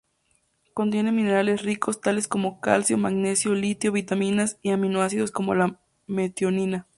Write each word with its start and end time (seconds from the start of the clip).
Contiene 0.73 1.11
minerales 1.11 1.61
ricos, 1.61 2.01
tales 2.01 2.27
como 2.27 2.59
calcio, 2.59 2.97
magnesio, 2.97 3.53
litio, 3.53 3.91
vitaminas 3.91 4.57
y 4.63 4.71
aminoácidos 4.71 5.29
como 5.29 5.53
la 5.53 5.79
metionina. 6.07 6.87